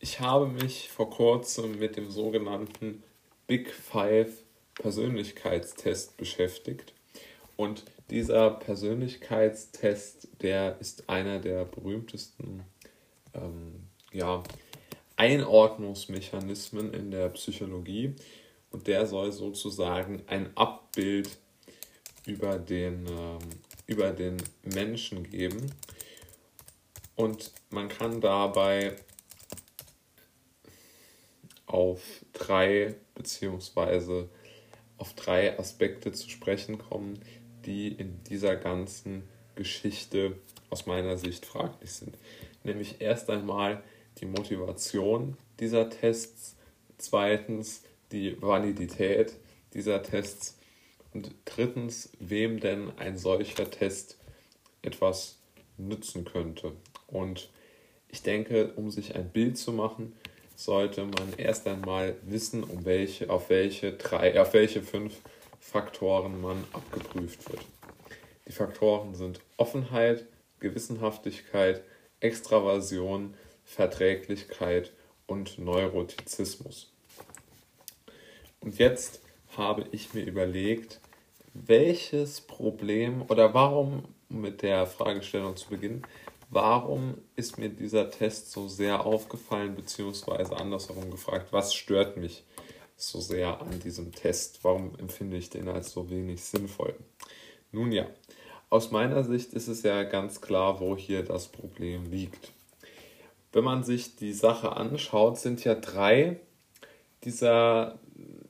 [0.00, 3.02] Ich habe mich vor kurzem mit dem sogenannten
[3.48, 6.92] Big Five Persönlichkeitstest beschäftigt.
[7.56, 12.62] Und dieser Persönlichkeitstest, der ist einer der berühmtesten
[13.34, 14.44] ähm, ja,
[15.16, 18.14] Einordnungsmechanismen in der Psychologie.
[18.70, 21.36] Und der soll sozusagen ein Abbild
[22.24, 23.38] über den, ähm,
[23.88, 25.72] über den Menschen geben.
[27.16, 28.94] Und man kann dabei
[31.68, 32.00] auf
[32.32, 34.28] drei beziehungsweise
[34.96, 37.20] auf drei Aspekte zu sprechen kommen,
[37.64, 39.22] die in dieser ganzen
[39.54, 40.36] Geschichte
[40.70, 42.16] aus meiner Sicht fraglich sind.
[42.64, 43.82] Nämlich erst einmal
[44.18, 46.56] die Motivation dieser Tests,
[46.98, 49.34] zweitens die Validität
[49.74, 50.58] dieser Tests
[51.12, 54.18] und drittens, wem denn ein solcher Test
[54.82, 55.38] etwas
[55.76, 56.72] nützen könnte.
[57.06, 57.50] Und
[58.08, 60.14] ich denke, um sich ein Bild zu machen,
[60.58, 65.14] sollte man erst einmal wissen, um welche, auf welche drei, auf welche fünf
[65.60, 67.64] Faktoren man abgeprüft wird.
[68.48, 70.26] Die Faktoren sind Offenheit,
[70.58, 71.82] Gewissenhaftigkeit,
[72.18, 74.92] Extraversion, Verträglichkeit
[75.28, 76.90] und Neurotizismus.
[78.60, 79.20] Und jetzt
[79.56, 80.98] habe ich mir überlegt,
[81.54, 86.02] welches Problem oder warum, mit der Fragestellung zu beginnen,
[86.50, 92.44] warum ist mir dieser Test so sehr aufgefallen, beziehungsweise andersherum gefragt, was stört mich
[92.96, 94.64] so sehr an diesem Test?
[94.64, 96.94] Warum empfinde ich den als so wenig sinnvoll?
[97.70, 98.06] Nun ja,
[98.70, 102.52] aus meiner Sicht ist es ja ganz klar, wo hier das Problem liegt.
[103.52, 106.40] Wenn man sich die Sache anschaut, sind ja drei
[107.24, 107.98] dieser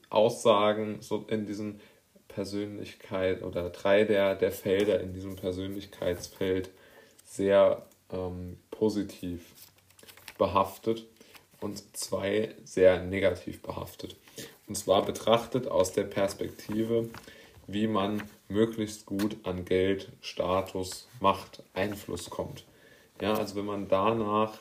[0.09, 1.79] Aussagen so in diesem
[2.27, 6.69] Persönlichkeit oder drei der, der Felder in diesem Persönlichkeitsfeld
[7.29, 9.53] sehr ähm, positiv
[10.37, 11.05] behaftet
[11.61, 14.15] und zwei sehr negativ behaftet.
[14.67, 17.09] Und zwar betrachtet aus der Perspektive,
[17.67, 22.65] wie man möglichst gut an Geld, Status, Macht, Einfluss kommt.
[23.21, 24.57] Ja, also wenn man danach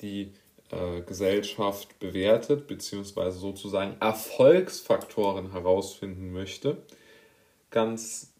[0.00, 0.32] die
[0.70, 6.78] äh, Gesellschaft bewertet, beziehungsweise sozusagen Erfolgsfaktoren herausfinden möchte,
[7.70, 8.32] ganz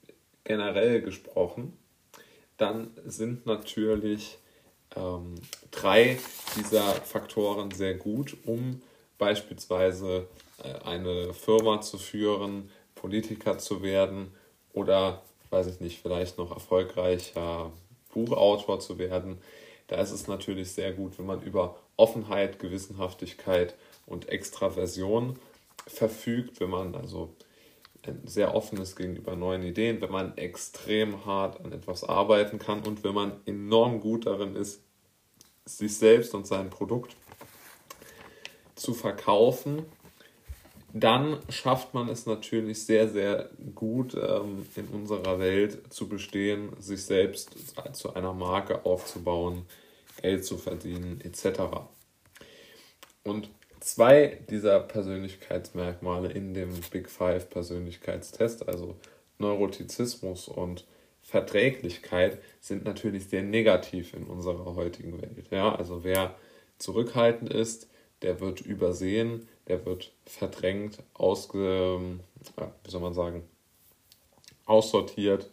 [0.45, 1.77] generell gesprochen,
[2.57, 4.39] dann sind natürlich
[4.97, 5.35] ähm,
[5.71, 6.19] drei
[6.57, 8.81] dieser Faktoren sehr gut, um
[9.19, 10.29] beispielsweise
[10.63, 14.33] äh, eine Firma zu führen, Politiker zu werden
[14.73, 17.73] oder, weiß ich nicht, vielleicht noch erfolgreicher
[18.13, 19.39] Buchautor zu werden.
[19.89, 23.75] Da ist es natürlich sehr gut, wenn man über Offenheit, Gewissenhaftigkeit
[24.07, 25.39] und Extraversion
[25.87, 27.35] verfügt, wenn man also
[28.25, 33.05] sehr offen ist gegenüber neuen Ideen, wenn man extrem hart an etwas arbeiten kann und
[33.05, 34.83] wenn man enorm gut darin ist,
[35.65, 37.17] sich selbst und sein Produkt
[38.75, 39.85] zu verkaufen,
[40.93, 47.05] dann schafft man es natürlich sehr, sehr gut ähm, in unserer Welt zu bestehen, sich
[47.05, 47.57] selbst
[47.95, 49.67] zu einer Marke aufzubauen,
[50.23, 51.63] Geld zu verdienen etc.
[53.25, 53.51] Und
[53.85, 58.97] zwei dieser Persönlichkeitsmerkmale in dem Big Five Persönlichkeitstest, also
[59.39, 60.87] Neurotizismus und
[61.23, 65.47] Verträglichkeit, sind natürlich sehr negativ in unserer heutigen Welt.
[65.51, 66.35] Ja, also wer
[66.79, 67.89] zurückhaltend ist,
[68.23, 72.01] der wird übersehen, der wird verdrängt, ausge,
[72.85, 73.43] wie soll man sagen,
[74.65, 75.51] aussortiert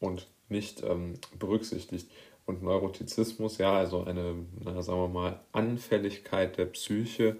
[0.00, 2.10] und nicht ähm, berücksichtigt.
[2.50, 4.34] Und Neurotizismus, ja, also eine,
[4.64, 7.36] na, sagen wir mal, Anfälligkeit der Psyche,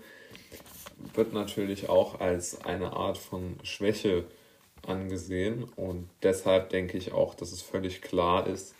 [1.15, 4.25] wird natürlich auch als eine Art von Schwäche
[4.87, 8.76] angesehen und deshalb denke ich auch, dass es völlig klar ist,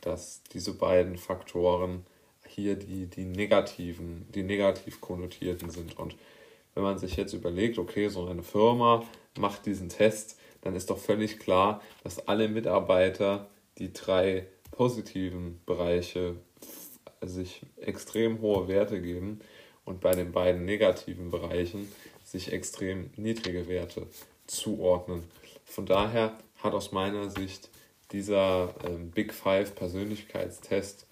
[0.00, 2.06] dass diese beiden Faktoren
[2.48, 5.98] hier die, die negativen, die negativ konnotierten sind.
[5.98, 6.16] Und
[6.74, 9.04] wenn man sich jetzt überlegt, okay, so eine Firma
[9.38, 16.34] macht diesen Test, dann ist doch völlig klar, dass alle Mitarbeiter die drei positiven Bereiche
[17.22, 19.40] sich extrem hohe Werte geben
[19.84, 21.90] und bei den beiden negativen Bereichen
[22.24, 24.06] sich extrem niedrige Werte
[24.46, 25.22] zuordnen.
[25.64, 27.70] Von daher hat aus meiner Sicht
[28.10, 31.06] dieser äh, Big Five Persönlichkeitstest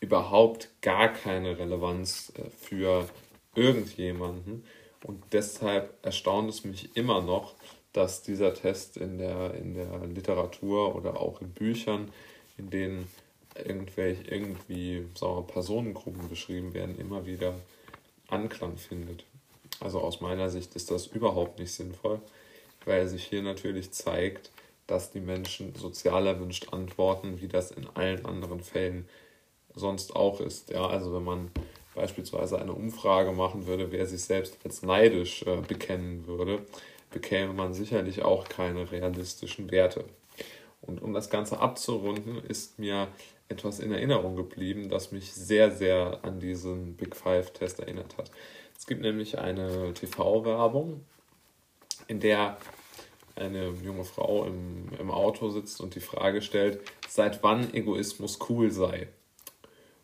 [0.00, 3.08] überhaupt gar keine Relevanz äh, für
[3.54, 4.64] irgendjemanden
[5.04, 7.54] und deshalb erstaunt es mich immer noch,
[7.92, 12.12] dass dieser Test in der, in der Literatur oder auch in Büchern,
[12.60, 13.08] in denen
[13.56, 17.54] irgendwelche irgendwie wir, Personengruppen beschrieben werden, immer wieder
[18.28, 19.24] Anklang findet.
[19.80, 22.20] Also aus meiner Sicht ist das überhaupt nicht sinnvoll,
[22.84, 24.50] weil sich hier natürlich zeigt,
[24.86, 29.08] dass die Menschen sozial erwünscht antworten, wie das in allen anderen Fällen
[29.74, 30.70] sonst auch ist.
[30.70, 31.50] Ja, also wenn man
[31.94, 36.60] beispielsweise eine Umfrage machen würde, wer sich selbst als neidisch äh, bekennen würde,
[37.10, 40.04] bekäme man sicherlich auch keine realistischen Werte.
[40.90, 43.06] Und um das Ganze abzurunden, ist mir
[43.48, 48.30] etwas in Erinnerung geblieben, das mich sehr, sehr an diesen Big Five-Test erinnert hat.
[48.76, 51.04] Es gibt nämlich eine TV-Werbung,
[52.08, 52.56] in der
[53.36, 58.72] eine junge Frau im, im Auto sitzt und die Frage stellt, seit wann Egoismus cool
[58.72, 59.06] sei.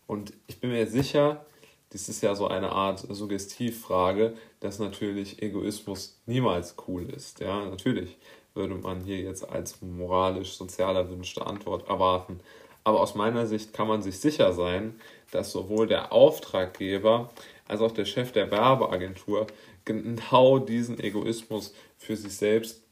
[0.07, 1.45] Und ich bin mir sicher,
[1.91, 7.41] das ist ja so eine Art Suggestivfrage, dass natürlich Egoismus niemals cool ist.
[7.41, 8.17] Ja, natürlich
[8.57, 12.41] würde man hier jetzt als moralisch-sozial erwünschte Antwort erwarten.
[12.85, 15.01] Aber aus meiner Sicht kann man sich sicher sein,
[15.31, 17.31] dass sowohl der Auftraggeber
[17.69, 19.47] als auch der Chef der Werbeagentur
[19.85, 22.83] genau diesen Egoismus für sich selbst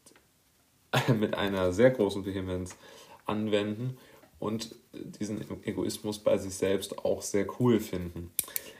[1.18, 2.76] mit einer sehr großen Vehemenz
[3.26, 3.96] anwenden
[4.38, 8.32] und diesen Egoismus bei sich selbst auch sehr cool finden.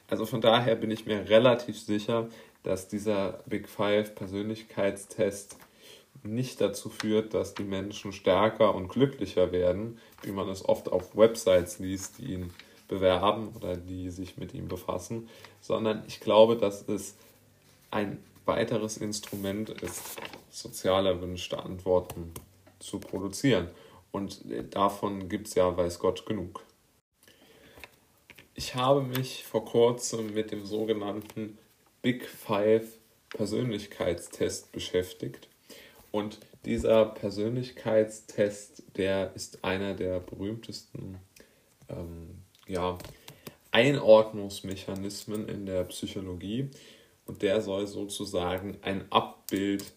[0.08, 2.28] Also von daher bin ich mir relativ sicher,
[2.62, 5.56] dass dieser Big Five Persönlichkeitstest
[6.25, 11.17] nicht dazu führt, dass die Menschen stärker und glücklicher werden, wie man es oft auf
[11.17, 12.50] Websites liest, die ihn
[12.88, 15.29] bewerben oder die sich mit ihm befassen,
[15.61, 17.17] sondern ich glaube, dass es
[17.91, 20.17] ein weiteres Instrument ist,
[20.50, 22.32] sozial erwünschte Antworten
[22.79, 23.69] zu produzieren.
[24.12, 24.41] Und
[24.71, 26.62] davon gibt es ja, weiß Gott, genug.
[28.55, 31.59] Ich habe mich vor kurzem mit dem sogenannten
[32.03, 32.87] Big Five
[33.31, 35.49] Persönlichkeitstest beschäftigt.
[36.14, 41.19] Und dieser Persönlichkeitstest, der ist einer der berühmtesten
[41.88, 42.96] ähm, ja,
[43.72, 46.70] Einordnungsmechanismen in der Psychologie.
[47.26, 49.93] Und der soll sozusagen ein Abbild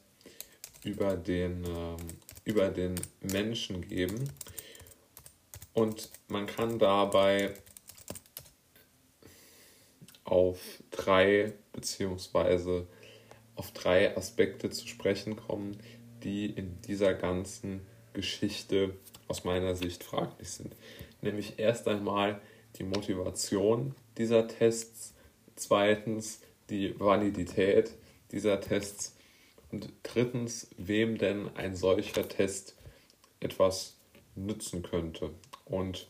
[0.84, 1.98] über den, ähm,
[2.46, 4.28] über den Menschen geben.
[5.76, 7.54] Und man kann dabei
[10.24, 10.58] auf
[10.90, 12.88] drei beziehungsweise
[13.58, 15.78] auf drei Aspekte zu sprechen kommen,
[16.24, 17.82] die in dieser ganzen
[18.14, 18.96] Geschichte
[19.28, 20.74] aus meiner Sicht fraglich sind.
[21.22, 22.42] Nämlich erst einmal
[22.78, 25.14] die Motivation dieser Tests,
[25.56, 27.92] zweitens die Validität
[28.32, 29.16] dieser Tests
[29.72, 32.76] und drittens, wem denn ein solcher Test
[33.40, 33.96] etwas
[34.36, 35.32] nützen könnte.
[35.66, 36.08] Und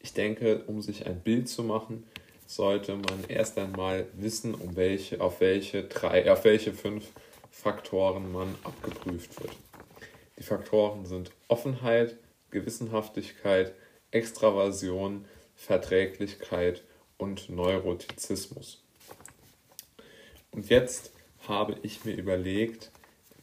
[0.00, 2.04] ich denke, um sich ein Bild zu machen,
[2.46, 7.04] sollte man erst einmal wissen, um welche, auf welche drei, auf welche fünf
[7.50, 9.54] Faktoren man abgeprüft wird.
[10.38, 12.16] Die Faktoren sind Offenheit,
[12.50, 13.74] Gewissenhaftigkeit,
[14.10, 16.82] Extraversion, Verträglichkeit
[17.18, 18.82] und Neurotizismus.
[20.52, 21.12] Und jetzt
[21.46, 22.90] habe ich mir überlegt,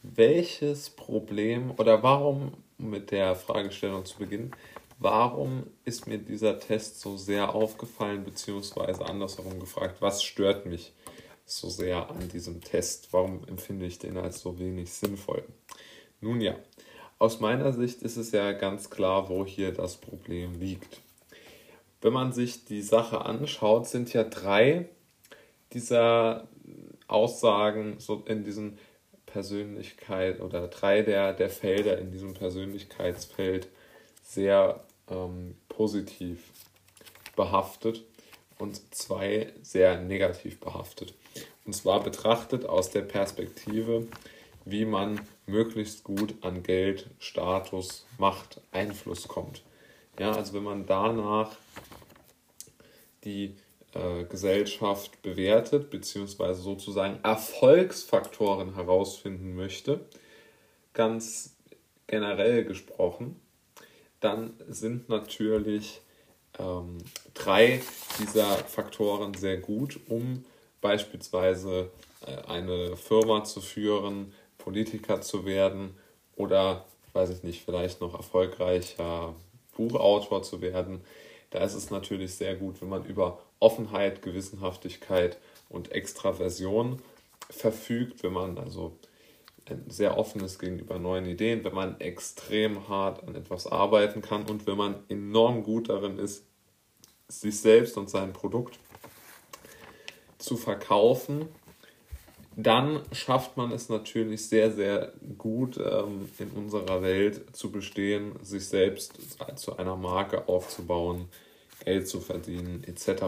[0.02, 4.52] welches Problem oder warum, um mit der Fragestellung zu beginnen,
[4.98, 10.92] warum ist mir dieser Test so sehr aufgefallen, beziehungsweise andersherum gefragt, was stört mich
[11.48, 13.08] so sehr an diesem Test?
[13.12, 15.44] Warum empfinde ich den als so wenig sinnvoll?
[16.20, 16.56] Nun ja,
[17.18, 21.00] aus meiner Sicht ist es ja ganz klar, wo hier das Problem liegt.
[22.00, 24.88] Wenn man sich die Sache anschaut, sind ja drei
[25.72, 26.46] dieser
[27.08, 28.78] Aussagen so in diesem
[29.26, 33.68] Persönlichkeit oder drei der, der Felder in diesem Persönlichkeitsfeld
[34.22, 36.50] sehr ähm, positiv
[37.34, 38.04] behaftet
[38.58, 41.14] und zwei sehr negativ behaftet.
[41.64, 44.06] Und zwar betrachtet aus der Perspektive,
[44.64, 49.62] wie man möglichst gut an Geld, Status, Macht, Einfluss kommt.
[50.18, 51.56] Ja, also wenn man danach
[53.24, 53.54] die
[53.94, 60.00] äh, Gesellschaft bewertet, beziehungsweise sozusagen Erfolgsfaktoren herausfinden möchte,
[60.92, 61.56] ganz
[62.06, 63.40] generell gesprochen,
[64.20, 66.00] dann sind natürlich
[66.58, 66.98] ähm,
[67.34, 67.80] drei
[68.18, 70.44] dieser Faktoren sehr gut, um
[70.80, 71.90] beispielsweise
[72.26, 75.96] äh, eine Firma zu führen, Politiker zu werden
[76.36, 79.34] oder, weiß ich nicht, vielleicht noch erfolgreicher
[79.76, 81.00] Buchautor zu werden.
[81.50, 87.00] Da ist es natürlich sehr gut, wenn man über Offenheit, Gewissenhaftigkeit und Extraversion
[87.50, 88.96] verfügt, wenn man also
[89.88, 94.66] sehr offen ist gegenüber neuen Ideen, wenn man extrem hart an etwas arbeiten kann und
[94.66, 96.44] wenn man enorm gut darin ist,
[97.28, 98.78] sich selbst und sein Produkt
[100.38, 101.48] zu verkaufen,
[102.56, 108.66] dann schafft man es natürlich sehr, sehr gut ähm, in unserer Welt zu bestehen, sich
[108.66, 109.14] selbst
[109.54, 111.28] zu einer Marke aufzubauen,
[111.84, 113.22] Geld zu verdienen etc.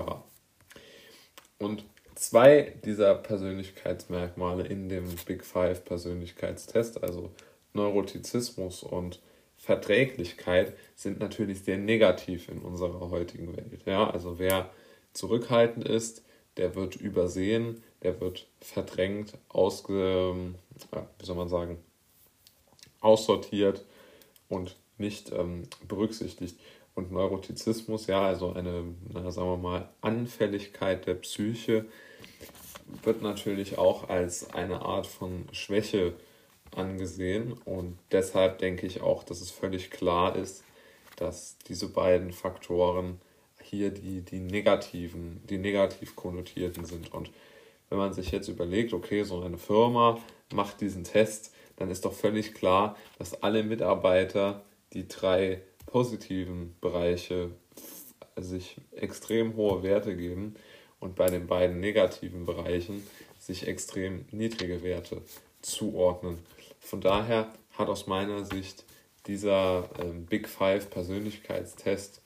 [1.59, 1.85] Und
[2.17, 7.31] zwei dieser Persönlichkeitsmerkmale in dem Big Five Persönlichkeitstest, also
[7.73, 9.21] Neurotizismus und
[9.57, 13.83] Verträglichkeit, sind natürlich sehr negativ in unserer heutigen Welt.
[13.87, 14.71] Ja, also wer
[15.13, 16.25] zurückhaltend ist,
[16.57, 20.55] der wird übersehen, der wird verdrängt, ausge,
[21.19, 21.79] wie soll man sagen,
[23.01, 23.85] aussortiert
[24.49, 26.59] und nicht ähm, berücksichtigt.
[26.95, 31.87] Und Neurotizismus, ja, also eine, na, sagen wir mal, Anfälligkeit der Psyche,
[33.03, 36.15] wird natürlich auch als eine Art von Schwäche
[36.75, 37.55] angesehen.
[37.65, 40.65] Und deshalb denke ich auch, dass es völlig klar ist,
[41.17, 43.21] dass diese beiden Faktoren
[43.71, 47.13] hier die, die negativen, die negativ konnotierten sind.
[47.13, 47.31] Und
[47.89, 50.19] wenn man sich jetzt überlegt, okay, so eine Firma
[50.53, 54.63] macht diesen Test, dann ist doch völlig klar, dass alle Mitarbeiter
[54.93, 57.51] die drei positiven Bereiche
[58.37, 60.55] sich extrem hohe Werte geben
[60.99, 63.03] und bei den beiden negativen Bereichen
[63.39, 65.23] sich extrem niedrige Werte
[65.63, 66.39] zuordnen.
[66.79, 68.85] Von daher hat aus meiner Sicht
[69.27, 72.21] dieser äh, Big Five Persönlichkeitstest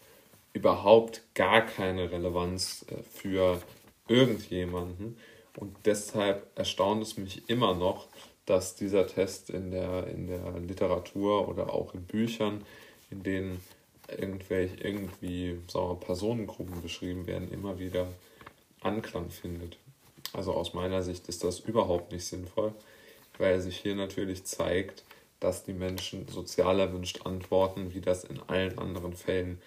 [0.54, 3.60] überhaupt gar keine Relevanz äh, für
[4.08, 5.18] irgendjemanden.
[5.56, 8.08] Und deshalb erstaunt es mich immer noch,
[8.46, 12.64] dass dieser Test in der, in der Literatur oder auch in Büchern,
[13.10, 13.60] in denen
[14.08, 18.08] irgendwelche irgendwie sagen wir, Personengruppen beschrieben werden, immer wieder
[18.80, 19.78] Anklang findet.
[20.32, 22.74] Also aus meiner Sicht ist das überhaupt nicht sinnvoll,
[23.38, 25.04] weil sich hier natürlich zeigt,
[25.40, 29.60] dass die Menschen sozial erwünscht antworten, wie das in allen anderen Fällen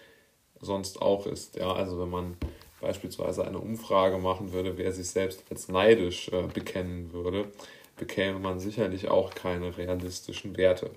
[0.61, 1.55] sonst auch ist.
[1.55, 2.37] Ja, also wenn man
[2.81, 7.45] beispielsweise eine Umfrage machen würde, wer sich selbst als neidisch äh, bekennen würde,
[7.95, 10.91] bekäme man sicherlich auch keine realistischen Werte.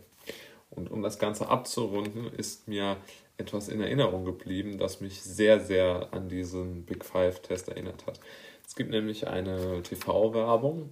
[0.71, 2.97] Und um das Ganze abzurunden, ist mir
[3.39, 8.21] etwas in Erinnerung geblieben, das mich sehr, sehr an diesen Big Five-Test erinnert hat.
[8.67, 10.91] Es gibt nämlich eine TV-Werbung,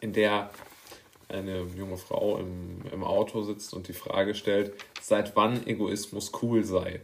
[0.00, 0.50] in der
[1.28, 6.64] eine junge Frau im, im Auto sitzt und die Frage stellt, seit wann Egoismus cool
[6.64, 7.00] sei.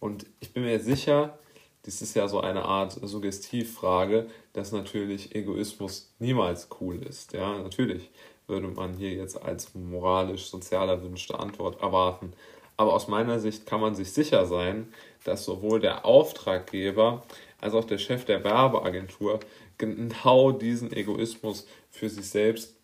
[0.00, 1.38] Und ich bin mir sicher,
[1.82, 7.32] das ist ja so eine Art Suggestivfrage, dass natürlich Egoismus niemals cool ist.
[7.32, 8.10] Ja, natürlich
[8.46, 12.32] würde man hier jetzt als moralisch sozial erwünschte Antwort erwarten.
[12.76, 14.92] Aber aus meiner Sicht kann man sich sicher sein,
[15.24, 17.22] dass sowohl der Auftraggeber
[17.60, 19.40] als auch der Chef der Werbeagentur
[19.78, 22.74] genau diesen Egoismus für sich selbst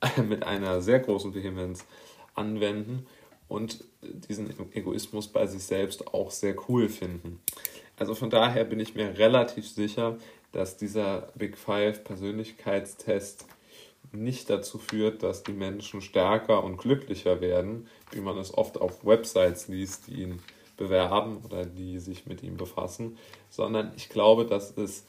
[0.28, 1.84] mit einer sehr großen Vehemenz
[2.34, 3.06] anwenden
[3.54, 7.40] und diesen Egoismus bei sich selbst auch sehr cool finden.
[7.96, 10.18] Also von daher bin ich mir relativ sicher,
[10.52, 13.46] dass dieser Big Five Persönlichkeitstest
[14.12, 19.04] nicht dazu führt, dass die Menschen stärker und glücklicher werden, wie man es oft auf
[19.04, 20.40] Websites liest, die ihn
[20.76, 23.16] bewerben oder die sich mit ihm befassen,
[23.50, 25.04] sondern ich glaube, dass es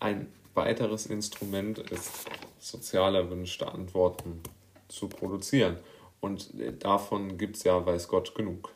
[0.00, 2.26] ein weiteres Instrument ist,
[2.58, 4.40] sozial erwünschte Antworten
[4.88, 5.78] zu produzieren.
[6.24, 8.72] Und davon gibt es ja, weiß Gott, genug.